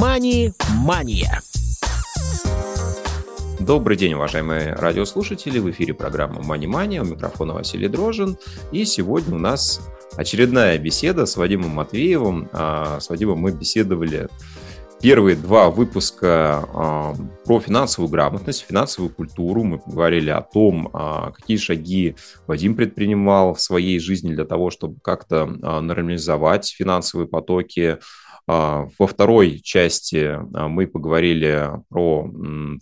[0.00, 1.42] «Мани-мания».
[3.58, 5.58] Добрый день, уважаемые радиослушатели.
[5.58, 7.02] В эфире программа «Мани Мания».
[7.02, 8.38] У микрофона Василий Дрожин.
[8.72, 9.86] И сегодня у нас
[10.16, 12.48] очередная беседа с Вадимом Матвеевым.
[12.54, 14.28] А, с Вадимом мы беседовали
[15.02, 17.14] первые два выпуска а,
[17.44, 19.64] про финансовую грамотность, финансовую культуру.
[19.64, 24.98] Мы говорили о том, а, какие шаги Вадим предпринимал в своей жизни для того, чтобы
[25.02, 27.98] как-то нормализовать финансовые потоки,
[28.50, 32.28] во второй части а, мы поговорили про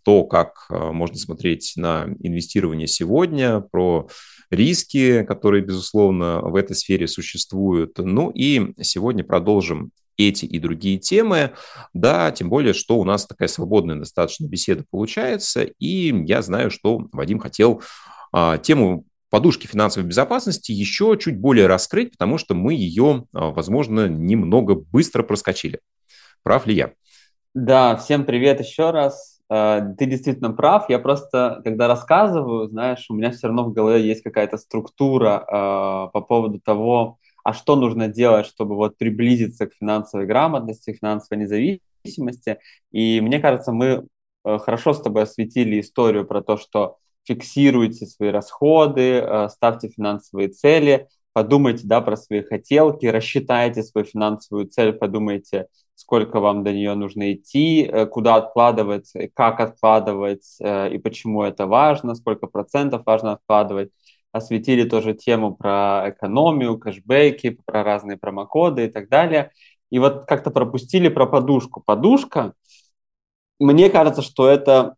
[0.03, 4.09] то, как а, можно смотреть на инвестирование сегодня, про
[4.51, 7.99] риски, которые, безусловно, в этой сфере существуют.
[7.99, 11.53] Ну и сегодня продолжим эти и другие темы,
[11.93, 17.07] да, тем более, что у нас такая свободная достаточно беседа получается, и я знаю, что
[17.13, 17.83] Вадим хотел
[18.63, 24.74] тему подушки финансовой безопасности еще чуть более раскрыть, потому что мы ее, а, возможно, немного
[24.74, 25.80] быстро проскочили.
[26.42, 26.93] Прав ли я?
[27.54, 29.40] Да, всем привет еще раз.
[29.51, 30.88] А, ты действительно прав.
[30.88, 36.07] Я просто, когда рассказываю, знаешь, у меня все равно в голове есть какая-то структура а,
[36.09, 42.59] по поводу того, а что нужно делать, чтобы вот приблизиться к финансовой грамотности, финансовой независимости.
[42.92, 44.07] И мне кажется, мы
[44.45, 46.98] хорошо с тобой осветили историю про то, что
[47.29, 54.66] фиксируйте свои расходы, э, ставьте финансовые цели, подумайте да, про свои хотелки, рассчитайте свою финансовую
[54.66, 60.98] цель, подумайте, сколько вам до нее нужно идти, э, куда откладывать, как откладывать э, и
[60.98, 63.90] почему это важно, сколько процентов важно откладывать.
[64.32, 69.50] Осветили тоже тему про экономию, кэшбэки, про разные промокоды и так далее.
[69.91, 71.82] И вот как-то пропустили про подушку.
[71.84, 72.53] Подушка,
[73.59, 74.97] мне кажется, что это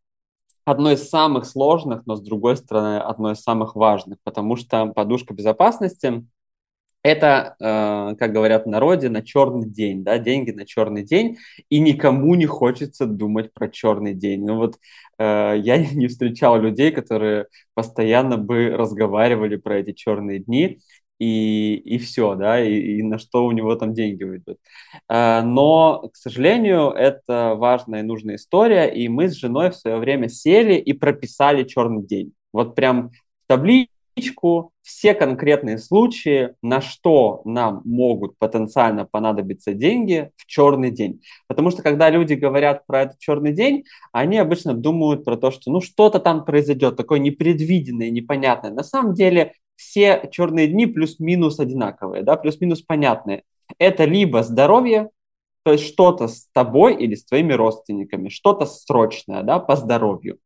[0.71, 5.35] одно из самых сложных, но с другой стороны одно из самых важных, потому что подушка
[5.35, 6.25] безопасности
[7.03, 11.39] это, э, как говорят в народе, на черный день, да, деньги на черный день,
[11.71, 14.45] и никому не хочется думать про черный день.
[14.45, 14.77] Ну вот
[15.19, 20.81] э, я не встречал людей, которые постоянно бы разговаривали про эти черные дни,
[21.21, 24.57] и, и все, да, и, и на что у него там деньги уйдут.
[25.07, 29.99] А, но, к сожалению, это важная и нужная история, и мы с женой в свое
[29.99, 32.33] время сели и прописали черный день.
[32.55, 33.11] Вот прям
[33.47, 41.21] табличку все конкретные случаи, на что нам могут потенциально понадобиться деньги в черный день.
[41.49, 45.71] Потому что когда люди говорят про этот черный день, они обычно думают про то, что
[45.71, 48.73] ну что-то там произойдет, такое непредвиденное, непонятное.
[48.73, 53.45] На самом деле все черные дни плюс-минус одинаковые, да, плюс-минус понятные.
[53.79, 55.09] Это либо здоровье,
[55.63, 60.39] то есть что-то с тобой или с твоими родственниками, что-то срочное, да, по здоровью.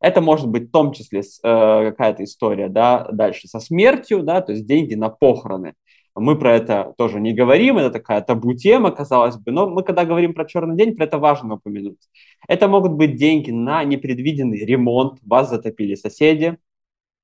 [0.00, 4.50] Это может быть в том числе э, какая-то история, да, дальше со смертью, да, то
[4.50, 5.74] есть деньги на похороны.
[6.16, 10.04] Мы про это тоже не говорим, это такая табу тема, казалось бы, но мы когда
[10.04, 12.00] говорим про черный день, про это важно упомянуть.
[12.48, 16.58] Это могут быть деньги на непредвиденный ремонт, вас затопили соседи,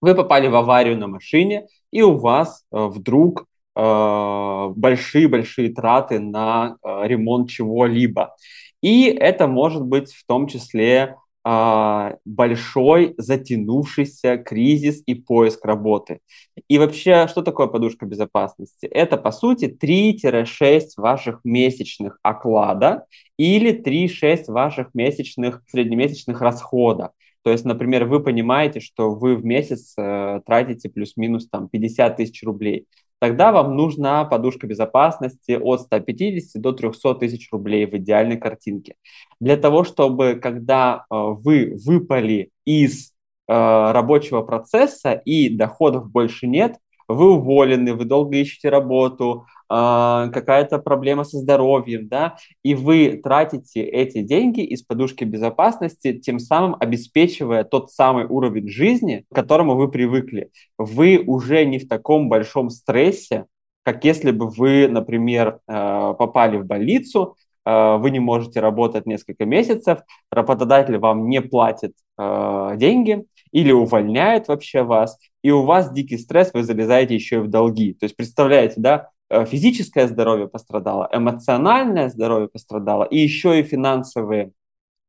[0.00, 3.46] вы попали в аварию на машине, и у вас э, вдруг
[3.78, 8.34] большие-большие э, траты на э, ремонт чего-либо.
[8.82, 11.14] И это может быть в том числе
[11.44, 16.18] э, большой затянувшийся кризис и поиск работы.
[16.66, 18.86] И вообще, что такое подушка безопасности?
[18.86, 23.04] Это, по сути, 3-6 ваших месячных оклада
[23.36, 27.12] или 3-6 ваших месячных, среднемесячных расхода.
[27.42, 32.42] То есть, например, вы понимаете, что вы в месяц э, тратите плюс-минус там 50 тысяч
[32.42, 32.86] рублей.
[33.20, 38.94] Тогда вам нужна подушка безопасности от 150 до 300 тысяч рублей в идеальной картинке.
[39.40, 43.10] Для того, чтобы когда э, вы выпали из
[43.48, 46.76] э, рабочего процесса и доходов больше нет,
[47.08, 54.22] вы уволены, вы долго ищете работу, какая-то проблема со здоровьем, да, и вы тратите эти
[54.22, 60.50] деньги из подушки безопасности, тем самым обеспечивая тот самый уровень жизни, к которому вы привыкли.
[60.78, 63.44] Вы уже не в таком большом стрессе,
[63.82, 69.44] как если бы вы, например, э, попали в больницу, э, вы не можете работать несколько
[69.44, 70.00] месяцев,
[70.30, 76.64] работодатель вам не платит деньги, или увольняют вообще вас, и у вас дикий стресс, вы
[76.64, 77.94] залезаете еще и в долги.
[77.94, 84.52] То есть представляете, да, физическое здоровье пострадало, эмоциональное здоровье пострадало, и еще и финансовые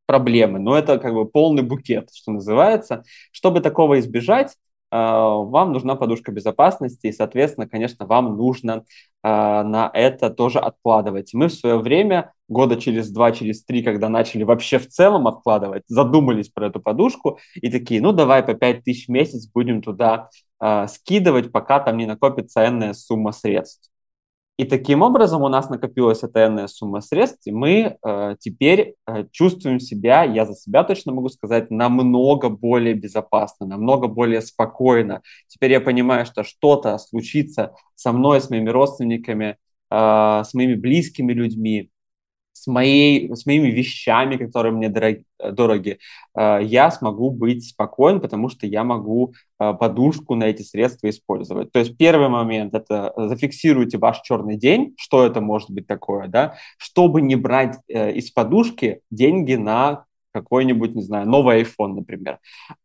[0.09, 0.57] проблемы.
[0.57, 3.03] Но это как бы полный букет, что называется.
[3.31, 4.53] Чтобы такого избежать,
[4.91, 8.85] э, вам нужна подушка безопасности, и, соответственно, конечно, вам нужно
[9.23, 11.35] э, на это тоже откладывать.
[11.35, 15.83] Мы в свое время года через два, через три, когда начали вообще в целом откладывать,
[15.87, 20.29] задумались про эту подушку и такие, ну давай по 5 тысяч в месяц будем туда
[20.59, 23.88] э, скидывать, пока там не накопится энная сумма средств.
[24.59, 29.23] И таким образом у нас накопилась эта энная сумма средств, и мы э, теперь э,
[29.31, 35.21] чувствуем себя, я за себя точно могу сказать, намного более безопасно, намного более спокойно.
[35.47, 39.55] Теперь я понимаю, что что-то случится со мной, с моими родственниками,
[39.91, 39.95] э,
[40.43, 41.89] с моими близкими людьми,
[42.59, 45.99] с, моей, с моими вещами, которые мне дороги, дороги,
[46.35, 51.71] э, я смогу быть спокоен, потому что я могу э, подушку на эти средства использовать.
[51.71, 56.55] То есть первый момент– это зафиксируйте ваш черный день, что это может быть такое, да,
[56.77, 62.37] чтобы не брать э, из подушки деньги на какой-нибудь, не знаю, новый iPhone, например.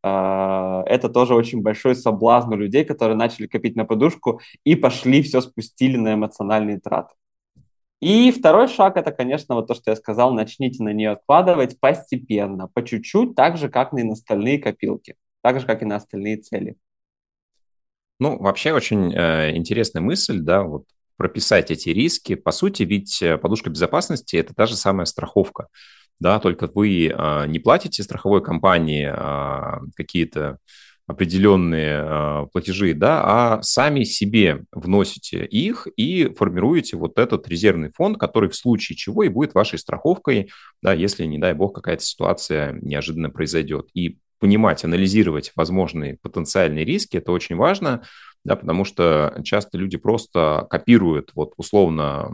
[0.03, 5.43] Это тоже очень большой соблазн у людей, которые начали копить на подушку и пошли все
[5.43, 7.13] спустили на эмоциональные траты.
[8.05, 12.69] И второй шаг– это, конечно, вот то, что я сказал, начните на нее откладывать постепенно,
[12.69, 16.37] по чуть-чуть, так же, как и на остальные копилки, так же, как и на остальные
[16.37, 16.77] цели.
[18.21, 20.85] Ну, вообще очень э, интересная мысль, да, вот
[21.17, 22.35] прописать эти риски.
[22.35, 25.69] По сути, ведь э, подушка безопасности– это та же самая страховка,
[26.21, 30.59] да, только вы э, не платите страховой компании э, какие-то
[31.07, 38.19] определенные э, платежи, да, а сами себе вносите их и формируете вот этот резервный фонд,
[38.19, 40.51] который в случае чего и будет вашей страховкой,
[40.83, 43.89] да, если, не дай бог, какая-то ситуация неожиданно произойдет.
[43.93, 48.03] И понимать, анализировать возможные потенциальные риски, это очень важно,
[48.45, 52.31] да, потому что часто люди просто копируют вот условно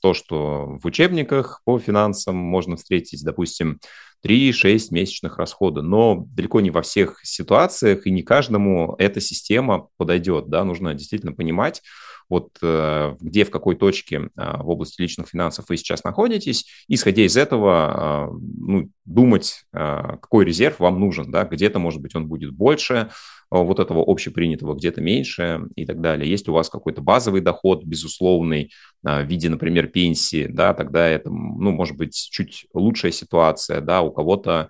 [0.00, 3.80] то, что в учебниках по финансам можно встретить, допустим,
[4.24, 5.82] 3-6 месячных расхода.
[5.82, 10.48] Но далеко не во всех ситуациях и не каждому эта система подойдет.
[10.48, 10.64] Да?
[10.64, 11.82] Нужно действительно понимать,
[12.28, 17.22] вот э, где, в какой точке а, в области личных финансов вы сейчас находитесь, исходя
[17.22, 22.52] из этого а, ну, думать, какой резерв вам нужен, да, где-то, может быть, он будет
[22.52, 23.08] больше,
[23.50, 26.30] вот этого общепринятого где-то меньше и так далее.
[26.30, 28.70] Есть у вас какой-то базовый доход, безусловный,
[29.02, 34.10] в виде, например, пенсии, да, тогда это, ну, может быть, чуть лучшая ситуация, да, у
[34.10, 34.68] кого-то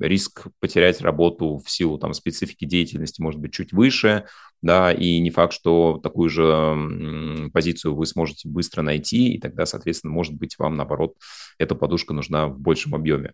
[0.00, 4.24] риск потерять работу в силу там специфики деятельности может быть чуть выше,
[4.62, 10.12] да, и не факт, что такую же позицию вы сможете быстро найти, и тогда, соответственно,
[10.12, 11.14] может быть, вам, наоборот,
[11.58, 13.32] эта подушка нужна в большем объеме.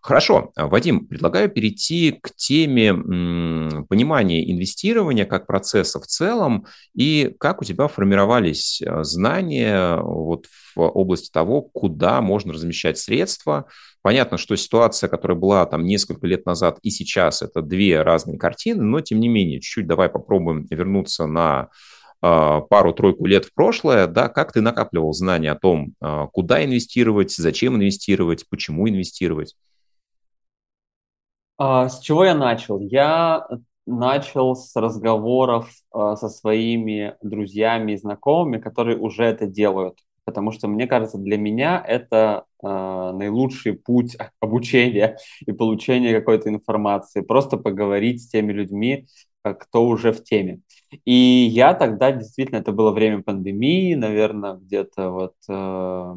[0.00, 2.94] Хорошо, Вадим, предлагаю перейти к теме
[3.88, 10.80] понимания инвестирования как процесса в целом, и как у тебя формировались э, знания вот в
[10.80, 13.66] области того, куда можно размещать средства,
[14.00, 18.82] Понятно, что ситуация, которая была там несколько лет назад и сейчас, это две разные картины,
[18.82, 21.68] но тем не менее, чуть-чуть давай попробуем вернуться на
[22.22, 27.32] э, пару-тройку лет в прошлое, да, как ты накапливал знания о том, э, куда инвестировать,
[27.32, 29.54] зачем инвестировать, почему инвестировать?
[31.56, 32.80] А, с чего я начал?
[32.80, 33.46] Я
[33.86, 39.98] начал с разговоров со своими друзьями и знакомыми, которые уже это делают
[40.28, 45.16] потому что, мне кажется, для меня это наилучший путь обучения
[45.46, 47.22] и получения какой-то информации.
[47.22, 49.06] Просто поговорить с теми людьми,
[49.54, 50.60] кто уже в теме.
[51.04, 56.14] И я тогда, действительно, это было время пандемии, наверное, где-то вот э,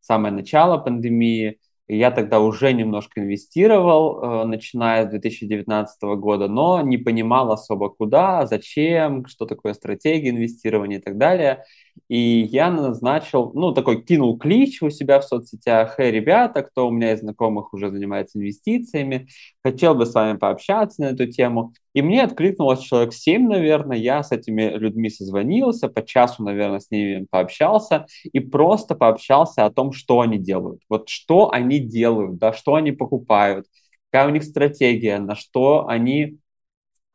[0.00, 6.98] самое начало пандемии, я тогда уже немножко инвестировал, э, начиная с 2019 года, но не
[6.98, 11.64] понимал особо куда, зачем, что такое стратегия инвестирования и так далее.
[12.08, 16.90] И я назначил, ну, такой кинул клич у себя в соцсетях, «Эй, ребята, кто у
[16.90, 19.28] меня из знакомых уже занимается инвестициями,
[19.64, 21.72] хотел бы с вами пообщаться на эту тему».
[21.94, 26.90] И мне откликнулось человек 7, наверное, я с этими людьми созвонился, по часу, наверное, с
[26.90, 30.80] ними пообщался и просто пообщался о том, что они делают.
[30.88, 33.66] Вот что они делают, да, что они покупают,
[34.10, 36.38] какая у них стратегия, на что они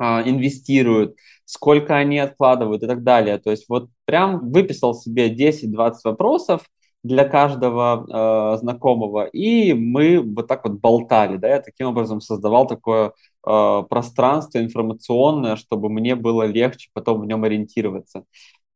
[0.04, 3.38] а, инвестируют, сколько они откладывают и так далее.
[3.38, 6.64] То есть вот прям выписал себе 10-20 вопросов
[7.04, 8.06] для каждого
[8.56, 13.14] э, знакомого, и мы вот так вот болтали, да, я таким образом создавал такое
[13.46, 18.24] э, пространство информационное, чтобы мне было легче потом в нем ориентироваться.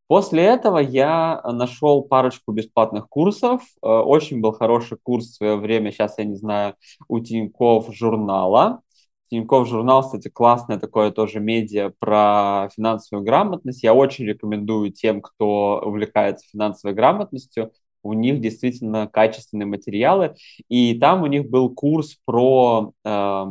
[0.07, 3.61] После этого я нашел парочку бесплатных курсов.
[3.81, 6.75] Э, очень был хороший курс в свое время, сейчас я не знаю,
[7.09, 8.81] у Тинькофф журнала.
[9.29, 13.83] Тинькофф журнал, кстати, классное такое тоже медиа про финансовую грамотность.
[13.83, 17.71] Я очень рекомендую тем, кто увлекается финансовой грамотностью.
[18.03, 20.35] У них действительно качественные материалы.
[20.69, 23.45] И там у них был курс про э,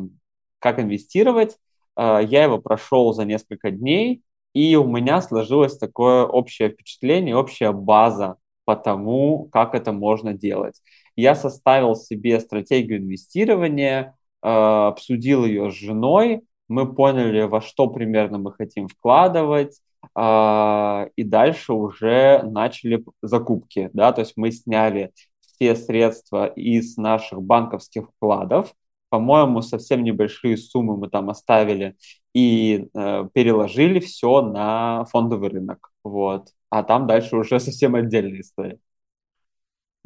[0.58, 1.58] как инвестировать.
[1.96, 4.22] Э, я его прошел за несколько дней,
[4.54, 10.80] и у меня сложилось такое общее впечатление, общая база по тому, как это можно делать.
[11.16, 18.52] Я составил себе стратегию инвестирования, обсудил ее с женой, мы поняли, во что примерно мы
[18.52, 19.80] хотим вкладывать,
[20.14, 27.42] а, и дальше уже начали закупки, да, то есть мы сняли все средства из наших
[27.42, 28.74] банковских вкладов,
[29.08, 31.96] по-моему, совсем небольшие суммы мы там оставили
[32.34, 38.78] и э, переложили все на фондовый рынок, вот, а там дальше уже совсем отдельная история.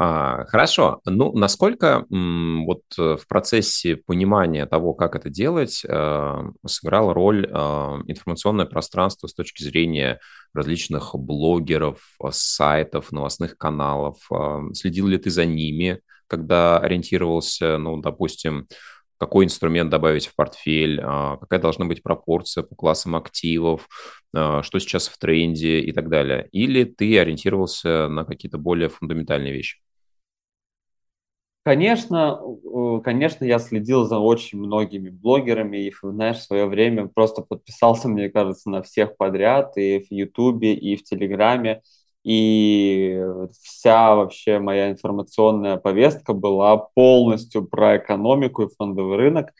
[0.02, 1.02] А, хорошо.
[1.04, 7.50] Ну, насколько вот э, в процессе понимания того, как это делать, э, сыграла роль э,
[8.06, 10.18] информационное пространство с точки зрения
[10.54, 14.16] различных блогеров, э, сайтов, новостных каналов?
[14.72, 18.68] Следил ли ты за ними, когда ориентировался, ну, допустим,
[19.18, 23.86] какой инструмент добавить в портфель, какая должна быть пропорция по классам активов,
[24.32, 26.48] что сейчас в тренде и так далее?
[26.52, 29.76] Или ты ориентировался на какие-то более фундаментальные вещи?
[31.62, 32.40] Конечно,
[33.04, 38.30] конечно, я следил за очень многими блогерами и, знаешь, в свое время просто подписался, мне
[38.30, 41.82] кажется, на всех подряд, и в Ютубе, и в Телеграме,
[42.24, 43.20] и
[43.62, 49.50] вся вообще моя информационная повестка была полностью про экономику и фондовый рынок.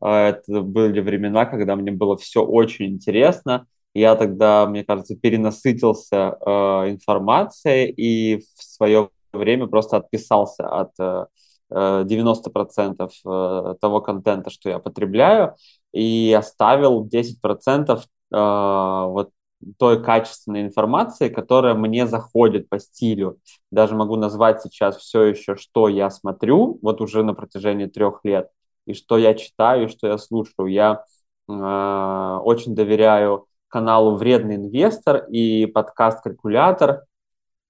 [0.00, 3.66] А, это были времена, когда мне было все очень интересно.
[3.92, 6.50] Я тогда, мне кажется, перенасытился э,
[6.90, 11.26] информацией и в свое время просто отписался от э,
[11.70, 15.54] 90% э, того контента, что я потребляю,
[15.92, 19.30] и оставил 10% э, вот
[19.78, 23.38] той качественной информации, которая мне заходит по стилю.
[23.70, 28.48] Даже могу назвать сейчас все еще, что я смотрю, вот уже на протяжении трех лет,
[28.86, 30.66] и что я читаю, и что я слушаю.
[30.66, 31.04] Я
[31.48, 37.04] э, очень доверяю каналу «Вредный инвестор» и подкаст «Калькулятор».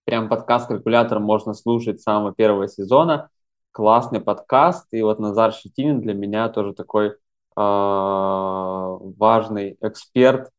[0.04, 3.28] Прям подкаст «Калькулятор» можно слушать с самого первого сезона–
[3.72, 7.14] классный подкаст, и вот Назар Щетинин для меня тоже такой э,
[7.56, 10.50] важный эксперт,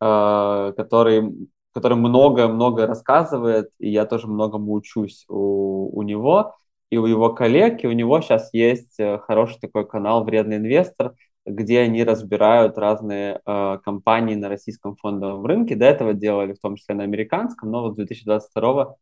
[0.00, 6.54] э, который, который много-много рассказывает, и я тоже многому учусь у, у него
[6.90, 11.14] и у его коллег, и у него сейчас есть э, хороший такой канал «Вредный инвестор»,
[11.44, 15.76] где они разбирают разные э, компании на российском фондовом рынке.
[15.76, 18.96] До этого делали, в том числе на американском, но вот с 2022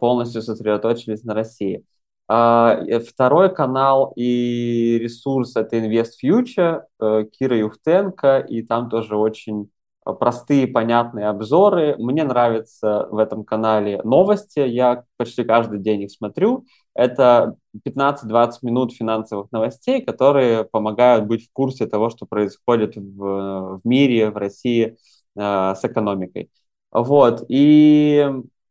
[0.00, 1.84] полностью сосредоточились на России.
[2.28, 9.16] А, э, второй канал и ресурс– это Invest Future, э, Кира Юхтенко, и там тоже
[9.16, 9.70] очень
[10.06, 11.94] э, простые, понятные обзоры.
[11.98, 16.64] Мне нравятся в этом канале новости, я почти каждый день их смотрю.
[16.94, 23.80] Это 15-20 минут финансовых новостей, которые помогают быть в курсе того, что происходит в, в
[23.84, 24.96] мире, в России
[25.36, 25.40] э,
[25.76, 26.50] с экономикой.
[26.90, 28.26] Вот, и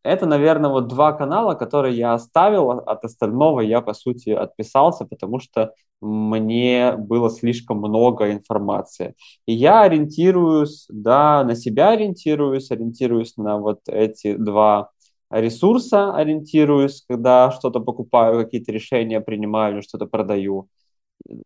[0.05, 5.39] это, наверное, вот два канала, которые я оставил, от остального я, по сути, отписался, потому
[5.39, 9.15] что мне было слишком много информации.
[9.47, 14.91] И я ориентируюсь, да, на себя ориентируюсь, ориентируюсь на вот эти два
[15.31, 20.69] ресурса, ориентируюсь, когда что-то покупаю, какие-то решения принимаю или что-то продаю.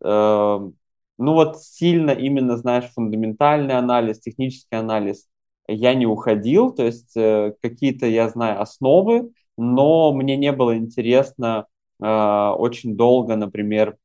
[0.04, 0.75] Эм,
[1.18, 5.28] ну вот сильно именно, знаешь, фундаментальный анализ, технический анализ–
[5.73, 11.67] я не уходил, то есть э, какие-то, я знаю, основы, но мне не было интересно
[12.01, 13.97] э, очень долго, например,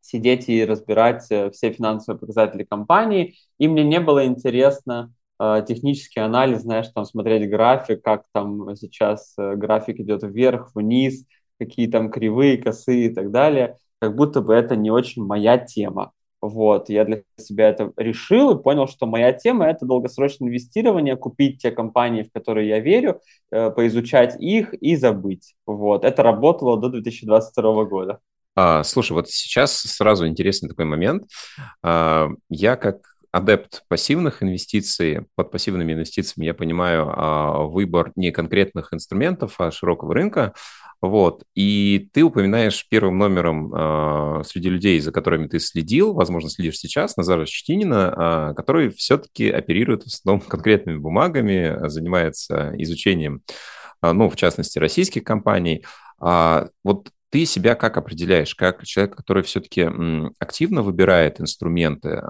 [0.00, 6.20] сидеть и разбирать э, все финансовые показатели компании, и мне не было интересно э, технический
[6.20, 11.24] анализ, знаешь, там смотреть график, как там сейчас э, график идет вверх, вниз,
[11.58, 16.12] какие там кривые, косые и так далее, как будто бы это не очень моя тема.
[16.42, 21.62] Вот, я для себя это решил и понял, что моя тема– это долгосрочное инвестирование, купить
[21.62, 25.54] те компании, в которые я верю, э, поизучать их и забыть.
[25.66, 28.20] Вот, это работало до 2022 года.
[28.54, 31.24] А, слушай, вот сейчас сразу интересный такой момент.
[31.82, 38.92] А, я как адепт пассивных инвестиций, под пассивными инвестициями я понимаю а, выбор не конкретных
[38.92, 40.54] инструментов, а широкого рынка.
[41.02, 41.44] Вот.
[41.54, 47.16] И ты упоминаешь первым номером э, среди людей, за которыми ты следил, возможно, следишь сейчас,
[47.16, 53.42] Назара Щетинина, э, который все-таки оперирует в основном конкретными бумагами, занимается изучением,
[54.02, 55.84] э, ну, в частности, российских компаний.
[56.18, 59.86] А, вот ты себя как определяешь, как человек, который все-таки
[60.38, 62.22] активно выбирает инструменты,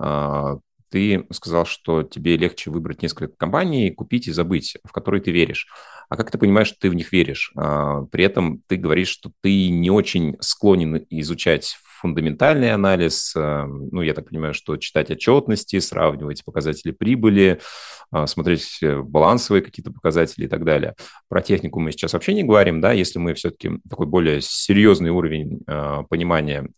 [0.91, 5.67] ты сказал, что тебе легче выбрать несколько компаний, купить и забыть, в которые ты веришь.
[6.09, 7.53] А как ты понимаешь, что ты в них веришь?
[7.57, 14.15] А, при этом ты говоришь, что ты не очень склонен изучать фундаментальный анализ, ну, я
[14.15, 17.61] так понимаю, что читать отчетности, сравнивать показатели прибыли,
[18.27, 20.95] смотреть балансовые какие-то показатели и так далее.
[21.29, 25.61] Про технику мы сейчас вообще не говорим, да, если мы все-таки такой более серьезный уровень
[26.09, 26.69] понимания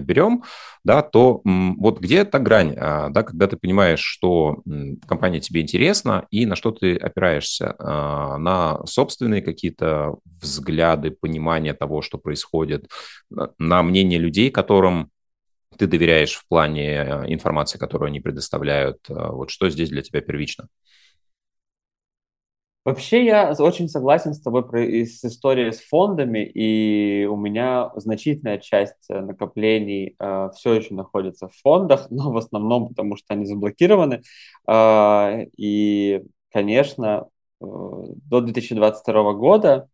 [0.00, 0.44] берем,
[0.84, 4.62] да, то вот где эта грань, да, когда ты понимаешь, что
[5.06, 12.18] компания тебе интересна и на что ты опираешься, на собственные какие-то взгляды, понимание того, что
[12.18, 12.88] происходит,
[13.58, 15.12] на мнение людей, которым
[15.76, 18.98] ты доверяешь в плане э, информации, которую они предоставляют.
[19.08, 20.66] Э, вот что здесь для тебя первично?
[22.84, 28.58] Вообще я очень согласен с тобой про, с историей с фондами, и у меня значительная
[28.58, 33.46] часть э, накоплений э, все еще находится в фондах, но в основном потому, что они
[33.46, 34.22] заблокированы.
[34.66, 37.28] Э, и, конечно,
[37.60, 39.88] э, до 2022 года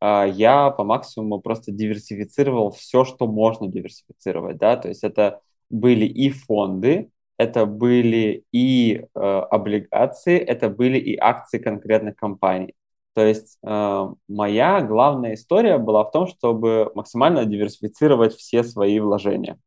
[0.00, 5.40] я по максимуму просто диверсифицировал все, что можно диверсифицировать, да, то есть это
[5.70, 12.74] были и фонды, это были и э, облигации, это были и акции конкретных компаний.
[13.14, 19.58] То есть э, моя главная история была в том, чтобы максимально диверсифицировать все свои вложения.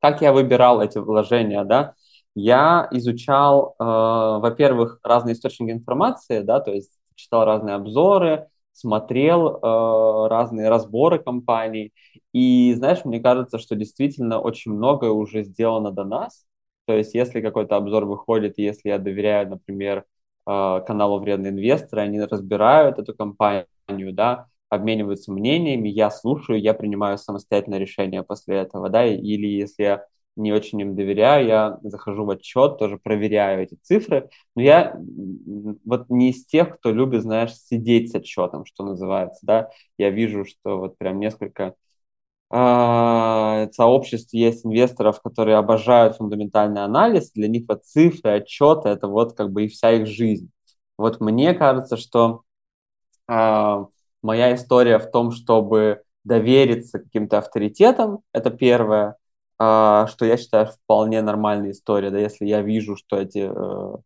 [0.00, 1.94] Как я выбирал эти вложения, да?
[2.34, 8.48] Я изучал, э, во-первых, разные источники информации, да, то есть читал разные обзоры,
[8.78, 11.92] смотрел э, разные разборы компаний.
[12.32, 16.46] И, знаешь, мне кажется, что действительно очень многое уже сделано до нас.
[16.86, 20.04] То есть, если какой-то обзор выходит, если я доверяю, например,
[20.46, 27.18] э, каналу «Вредные инвесторы», они разбирают эту компанию, да, обмениваются мнениями, я слушаю, я принимаю
[27.18, 30.04] самостоятельное решение после этого, да, или если я
[30.38, 34.96] не очень им доверяю, я захожу в отчет, тоже проверяю эти цифры, но я
[35.84, 40.44] вот не из тех, кто любит, знаешь, сидеть с отчетом, что называется, да, я вижу,
[40.44, 41.74] что вот прям несколько
[42.50, 49.34] э, сообществ есть инвесторов, которые обожают фундаментальный анализ, для них вот цифры, отчеты, это вот
[49.36, 50.50] как бы и вся их жизнь.
[50.96, 52.42] Вот мне кажется, что
[53.28, 53.84] э,
[54.22, 59.14] моя история в том, чтобы довериться каким-то авторитетам, это первое, а,
[59.58, 62.10] что я считаю вполне нормальная история.
[62.10, 63.96] Да, если я вижу, что эти э,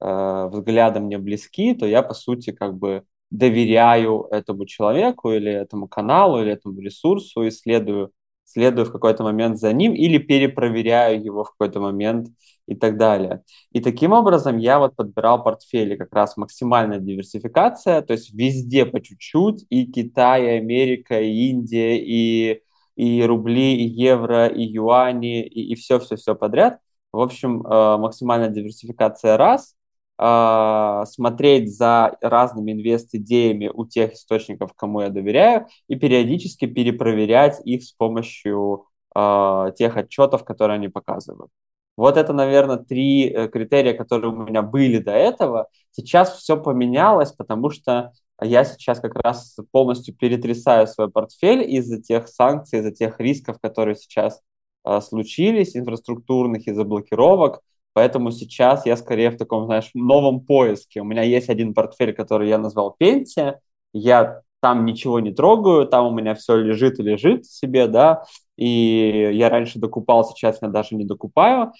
[0.00, 5.88] э, взгляды мне близки, то я, по сути, как бы доверяю этому человеку или этому
[5.88, 8.12] каналу, или этому ресурсу и следую,
[8.44, 12.28] следую в какой-то момент за ним или перепроверяю его в какой-то момент
[12.66, 13.42] и так далее.
[13.72, 19.00] И таким образом я вот подбирал портфели, как раз максимальная диверсификация, то есть везде по
[19.00, 22.62] чуть-чуть, и Китай, и Америка, и Индия, и
[23.00, 26.80] и рубли, и евро, и юани, и все-все-все подряд.
[27.12, 29.74] В общем, э, максимальная диверсификация раз,
[30.18, 37.84] э, смотреть за разными инвест-идеями у тех источников, кому я доверяю, и периодически перепроверять их
[37.84, 38.84] с помощью
[39.16, 41.50] э, тех отчетов, которые они показывают.
[41.96, 45.68] Вот это, наверное, три критерия, которые у меня были до этого.
[45.90, 52.28] Сейчас все поменялось, потому что я сейчас как раз полностью перетрясаю свой портфель из-за тех
[52.28, 54.40] санкций, из-за тех рисков, которые сейчас
[54.84, 57.60] э, случились, инфраструктурных, из-за блокировок.
[57.92, 61.00] Поэтому сейчас я скорее в таком, знаешь, новом поиске.
[61.00, 63.60] У меня есть один портфель, который я назвал пенсия.
[63.92, 68.24] Я там ничего не трогаю, там у меня все лежит и лежит себе, да,
[68.56, 71.72] и я раньше докупал, сейчас я даже не докупаю.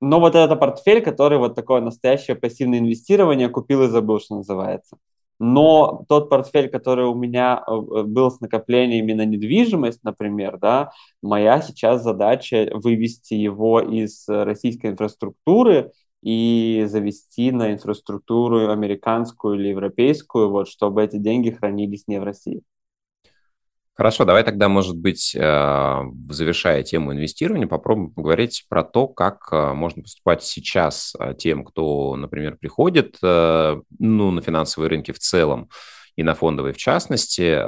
[0.00, 4.98] Но вот это портфель, который вот такое настоящее пассивное инвестирование купил и забыл, что называется.
[5.38, 10.92] Но тот портфель, который у меня э, э, был с накоплениями на недвижимость, например, да,
[11.22, 20.50] моя сейчас задача вывести его из российской инфраструктуры и завести на инфраструктуру американскую или европейскую,
[20.50, 22.62] вот, чтобы эти деньги хранились не в России.
[23.96, 29.72] Хорошо, давай тогда, может быть, э, завершая тему инвестирования, попробуем поговорить про то, как э,
[29.72, 33.80] можно поступать сейчас э, тем, кто, например, приходит ну,
[34.30, 35.70] на финансовые рынки в целом
[36.14, 37.58] и на фондовые в частности,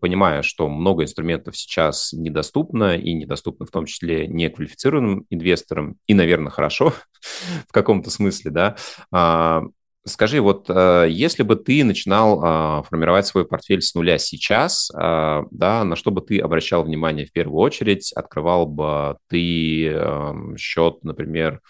[0.00, 6.50] понимая, что много инструментов сейчас недоступно и недоступно в том числе неквалифицированным инвесторам, и, наверное,
[6.50, 6.92] хорошо
[7.68, 8.76] в каком-то смысле, да,
[9.12, 9.62] а,
[10.06, 15.44] Скажи, вот э, если бы ты начинал а, формировать свой портфель с нуля сейчас, а,
[15.50, 18.10] да, на что бы ты обращал внимание в первую очередь?
[18.14, 21.60] Открывал бы ты эм, счет, например,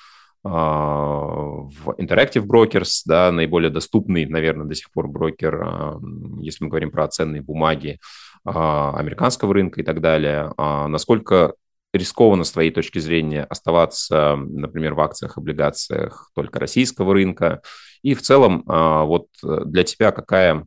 [0.44, 5.98] а, в Interactive Brokers, да, наиболее доступный, наверное, до сих пор брокер,
[6.40, 7.98] если мы говорим про ценные бумаги
[8.44, 10.54] американского рынка и так далее.
[10.56, 11.54] Насколько
[11.92, 17.60] рискованно с твоей точки зрения оставаться, например, в акциях, облигациях только российского рынка?
[18.02, 20.66] И в целом, а, вот э, для тебя какая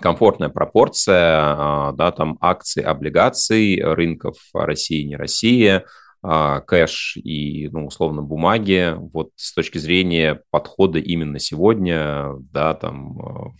[0.00, 5.84] комфортная пропорция, да, там акций, облигаций, рынков России, не России,
[6.22, 13.54] кэш и, ну, условно, бумаги, вот с точки зрения подхода именно сегодня, да, там,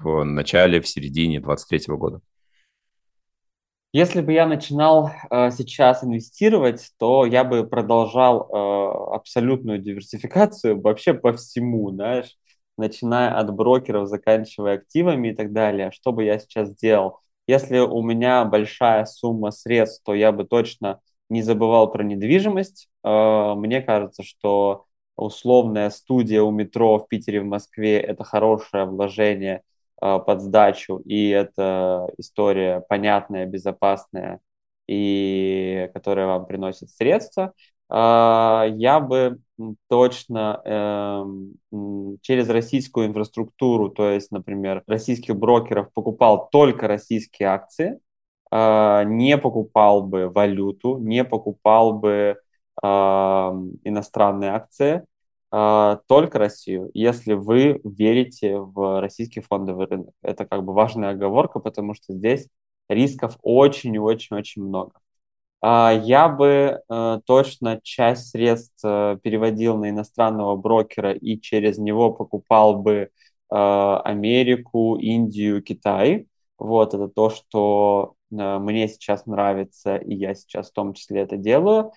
[0.00, 2.20] в начале, в середине 2023 года?
[3.94, 11.14] Если бы я начинал э, сейчас инвестировать, то я бы продолжал э, абсолютную диверсификацию вообще
[11.14, 12.36] по всему, знаешь,
[12.76, 15.92] начиная от брокеров, заканчивая активами и так далее.
[15.92, 17.20] Что бы я сейчас сделал?
[17.46, 22.88] Если у меня большая сумма средств, то я бы точно не забывал про недвижимость.
[23.04, 29.62] Э, мне кажется, что условная студия у метро в Питере, в Москве– это хорошее вложение–
[30.00, 34.40] под сдачу, и это история понятная, безопасная,
[34.86, 37.52] и которая вам приносит средства,
[37.90, 37.94] э,
[38.76, 39.38] я бы
[39.88, 47.98] точно эм, через российскую инфраструктуру, то есть, например, российских брокеров покупал только российские акции,
[48.50, 52.38] э, не покупал бы валюту, не покупал бы
[52.82, 55.04] иностранные акции,
[56.08, 60.12] только Россию, если вы верите в российский фондовый рынок.
[60.22, 62.48] Это как бы важная оговорка, потому что здесь
[62.88, 64.92] рисков очень и очень-очень много.
[65.66, 72.12] А, я бы э, точно часть средств э, переводил на иностранного брокера и через него
[72.12, 73.08] покупал бы э,
[73.50, 76.26] Америку, Индию, Китай.
[76.58, 81.92] Вот это то, что мне сейчас нравится, и я сейчас в том числе это делаю.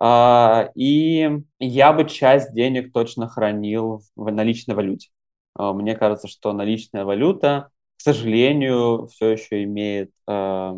[0.00, 5.10] А, и я бы часть денег точно хранил в наличной валюте.
[5.54, 10.76] А, мне кажется, что наличная валюта, к сожалению, все еще имеет, а,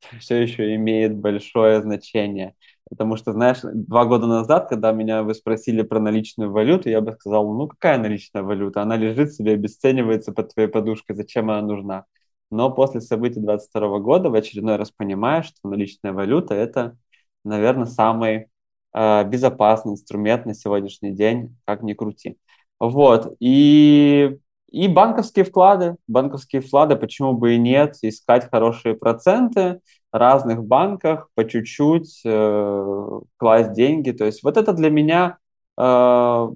[0.20, 2.54] все еще имеет большое значение.
[2.88, 7.12] Потому что, знаешь, два года назад, когда меня вы спросили про наличную валюту, я бы
[7.12, 8.82] сказал, ну какая наличная валюта?
[8.82, 12.04] Она лежит себе, обесценивается под твоей подушкой, зачем она нужна?
[12.50, 16.96] Но после событий 22 года в очередной раз понимаю, что наличная валюта– это
[17.44, 18.48] наверное, самый
[18.94, 22.36] э, безопасный инструмент на сегодняшний день, как ни крути.
[22.80, 23.36] Вот.
[23.40, 24.38] И,
[24.70, 25.96] и банковские вклады.
[26.08, 29.80] Банковские вклады, почему бы и нет, искать хорошие проценты
[30.12, 34.12] в разных банках, по чуть-чуть э, класть деньги.
[34.12, 35.38] То есть вот это для меня
[35.78, 36.48] э,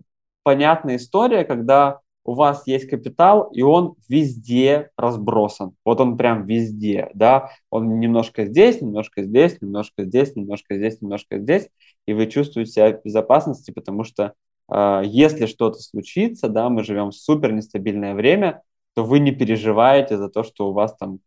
[0.43, 5.73] понятная история, когда у вас есть капитал, и он везде разбросан.
[5.83, 7.53] Вот он прям везде, да.
[7.71, 11.71] Он немножко здесь, немножко здесь, немножко здесь, немножко здесь, немножко здесь,
[12.07, 14.35] и вы чувствуете себя в безопасности, потому что
[14.71, 18.61] э, если что-то случится, да, мы живем в супер нестабильное время,
[18.95, 21.21] то вы не переживаете за то, что у вас там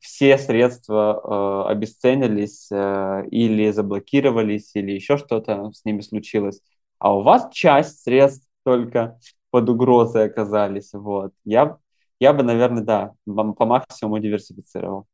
[0.00, 6.62] все средства э, обесценились э, или заблокировались, или еще что-то с ними случилось,
[6.98, 9.18] а у вас часть средств только
[9.56, 10.90] под угрозой оказались.
[10.92, 11.32] Вот.
[11.46, 11.78] Я,
[12.20, 15.06] я бы, наверное, да, по максимуму диверсифицировал.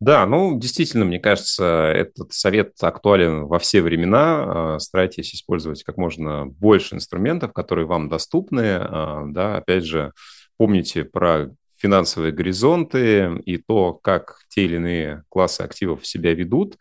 [0.00, 4.76] Да, ну, действительно, мне кажется, этот совет актуален во все времена.
[4.76, 8.78] А, старайтесь использовать как можно больше инструментов, которые вам доступны.
[8.80, 10.12] А, да, опять же,
[10.56, 11.50] помните про
[11.84, 16.78] финансовые горизонты и то, как те или иные классы активов себя ведут,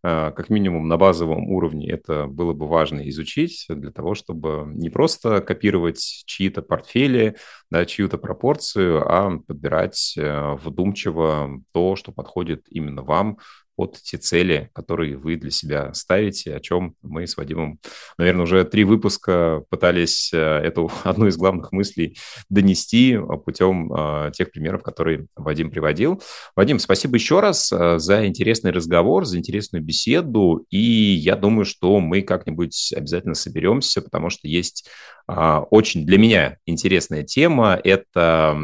[0.00, 4.90] а, как минимум на базовом уровне это было бы важно изучить для того, чтобы не
[4.90, 7.34] просто копировать чьи-то портфели,
[7.68, 13.38] да, чью-то пропорцию, а подбирать э, вдумчиво то, что подходит именно вам,
[13.76, 17.78] под те цели, которые вы для себя ставите, о чем мы с Вадимом,
[18.18, 22.16] наверное, уже три выпуска пытались э, эту одну из главных мыслей
[22.48, 26.22] донести путем э, тех примеров, которые Вадим приводил.
[26.56, 32.00] Вадим, спасибо еще раз э, за интересный разговор, за интересную беседу, и я думаю, что
[32.00, 34.88] мы как-нибудь обязательно соберемся, потому что есть
[35.26, 37.80] а, очень для меня интересная тема.
[37.82, 38.56] Это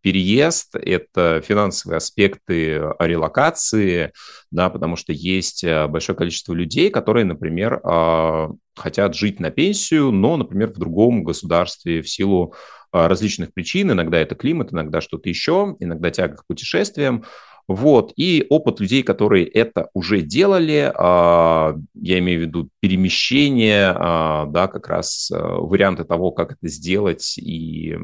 [0.00, 4.12] переезд, это финансовые аспекты релокации,
[4.50, 10.10] да, потому что есть э, большое количество людей, которые, например, а, хотят жить на пенсию,
[10.10, 12.54] но, например, в другом государстве в силу
[12.92, 13.92] а, различных причин.
[13.92, 17.24] Иногда это климат, иногда что-то еще, иногда тяга к путешествиям.
[17.70, 18.12] Вот.
[18.16, 24.66] И опыт людей, которые это уже делали, а, я имею в виду перемещение, а, да,
[24.66, 27.96] как раз а, варианты того, как это сделать и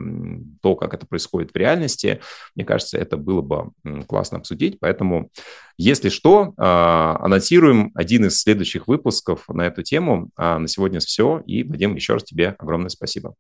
[0.63, 2.21] то, как это происходит в реальности,
[2.55, 3.73] мне кажется, это было бы
[4.07, 4.79] классно обсудить.
[4.79, 5.31] Поэтому,
[5.77, 10.31] если что, анонсируем один из следующих выпусков на эту тему.
[10.37, 11.43] А на сегодня все.
[11.45, 13.35] И, Вадим, еще раз тебе огромное спасибо.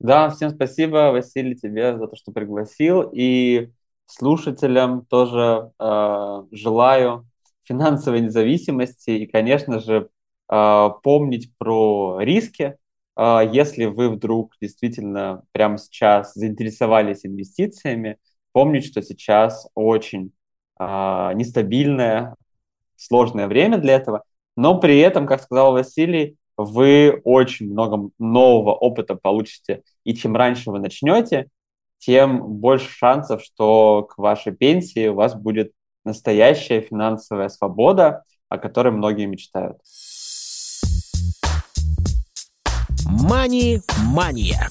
[0.00, 3.10] Да, всем спасибо, Василий, тебе за то, что пригласил.
[3.12, 3.70] И
[4.06, 7.26] слушателям тоже э, желаю
[7.64, 10.08] финансовой независимости и, конечно же,
[10.50, 12.76] э, помнить про риски,
[13.16, 18.18] если вы вдруг действительно прямо сейчас заинтересовались инвестициями,
[18.50, 20.32] помните, что сейчас очень
[20.80, 22.34] нестабильное,
[22.96, 24.24] сложное время для этого,
[24.56, 30.70] но при этом, как сказал Василий, вы очень много нового опыта получите, и чем раньше
[30.70, 31.48] вы начнете,
[32.04, 35.72] тем больше шансов, что к вашей пенсии у вас будет
[36.04, 39.78] настоящая финансовая свобода, о которой многие мечтают.
[43.06, 44.68] Мани-мания.